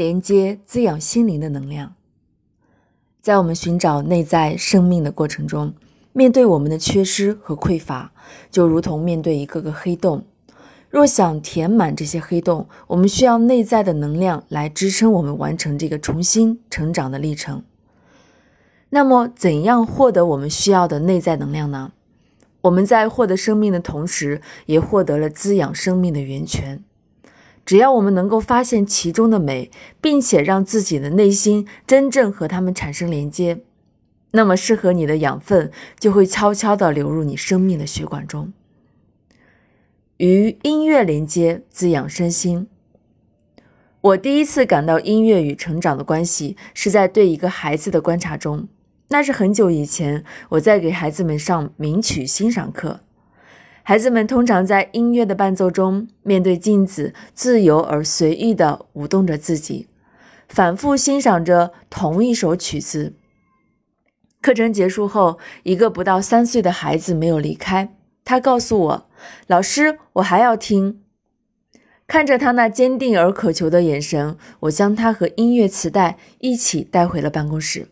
[0.00, 1.92] 连接滋养心灵的能量。
[3.20, 5.74] 在我们寻找内在生命的过程中，
[6.14, 8.10] 面对我们的缺失和匮乏，
[8.50, 10.24] 就如同面对一个个黑洞。
[10.88, 17.62] 若想填满这些黑洞，我们需要内在的能量来支撑我们完成这个重新成长的历程。
[18.88, 21.92] 那么，怎样获得我们需要的内在能量呢？
[22.62, 26.82] 我们在获得生命的同时，也获得了滋养生命的源泉。
[27.70, 29.70] 只要我们能够发现其中的美，
[30.00, 33.60] 并且让自己的内心真正和它们产生连接，
[34.32, 38.52] 那么适合你的养分就会悄悄地流入你生命的血管中。
[40.16, 42.66] 与音乐连接，滋养身心。
[44.00, 48.66] 我第一次感到音乐与成长的关系，是在对一个孩子的观察中。
[49.10, 52.98] 那是很久以前，我在给孩子们上名曲欣赏课。
[53.90, 59.88] 孩子们通常在音乐的伴奏中，面对镜子，自由而随意地舞动着自己，
[60.48, 63.14] 反复欣赏着同一首曲子。
[64.40, 67.92] 课程结束后，一个不到三岁的孩子没有离开。
[68.24, 69.08] 他告诉我
[69.48, 71.02] ：“老师，我还要听。”
[72.06, 77.88] 看着他那坚定而渴求的眼神，我将他和音乐磁带一起带回了办公室。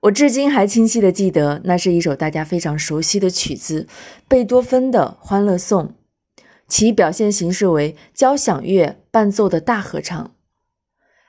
[0.00, 3.88] 我至今还清晰地记得，那是一首大家非常熟悉的曲子——
[4.28, 5.94] 贝多芬的《欢乐颂》，
[6.68, 10.32] 其表现形式为交响乐伴奏的大合唱。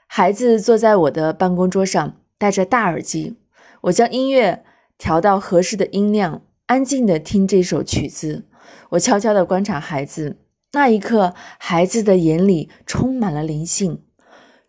[0.08, 3.38] 孩子坐在我的办公桌上，戴着大耳机，
[3.82, 4.64] 我将音乐
[4.98, 6.42] 调到合适的音量。
[6.68, 8.46] 安静地听这首曲子，
[8.90, 10.38] 我悄悄地观察孩子。
[10.74, 14.04] 那一刻，孩子的眼里充满了灵性，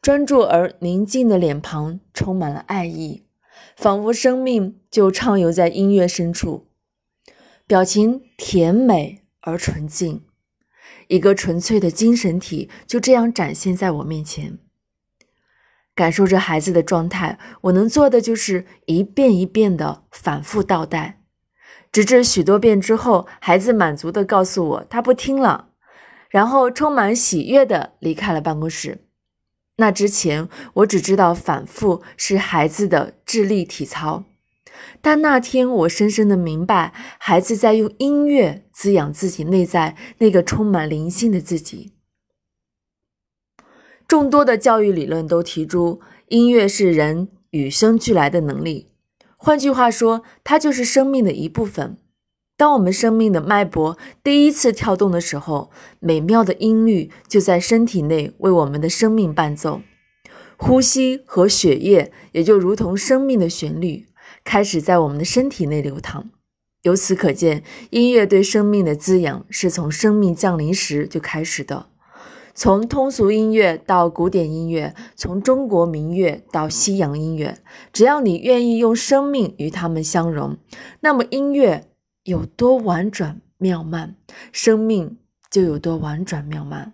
[0.01, 3.25] 专注而宁静的脸庞充满了爱意，
[3.77, 6.67] 仿佛生命就畅游在音乐深处，
[7.67, 10.23] 表情甜美而纯净，
[11.09, 14.59] 一个纯粹的精神体就这样展现在我面前。
[15.95, 21.23] 感受着孩子的状态，我能做的就是一遍一遍地反复倒带。
[21.91, 25.71] 直至许多遍之后，孩子满足地告诉我他不听了，
[26.31, 29.08] 然后充满喜悦地离开了办公室。
[29.81, 34.25] 那之前，我只知道反复是孩子的智力体操，
[35.01, 41.93] 但那天我深深地明白，孩子在用音乐滋养自己内在那个充满灵性的自己。
[44.09, 48.89] 众多的教育理论都提出，音乐是人与生俱来的能力。
[49.37, 51.99] 换句话说，它就是生命的一部分。
[52.59, 55.71] 当我们生命的脉搏第一次跳动的时候，
[56.01, 59.81] 美妙的音律就在身体内为我们的生命伴奏。
[60.57, 64.07] 呼吸和血液也就如同生命的旋律，
[64.43, 66.31] 开始在我们的身体内流淌。
[66.83, 71.87] 由此可见，音乐对生命的滋养是从生命降临时就开始的。
[72.55, 77.59] 从通俗音乐到古典音乐，从中国民乐到西洋音乐，
[77.93, 80.57] 只要你愿意用生命与它们相融，
[80.99, 81.88] 那么音乐
[82.29, 84.15] 有多婉转妙曼，
[84.53, 85.17] 生命
[85.51, 86.93] 就有多婉转妙曼。